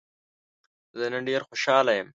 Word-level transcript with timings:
زه 0.97 1.05
نن 1.11 1.21
ډېر 1.29 1.41
خوشحاله 1.49 1.91
يم. 1.99 2.09